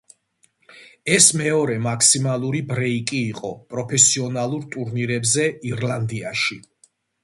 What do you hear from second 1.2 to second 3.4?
მეორე მაქსიმალური ბრეიკი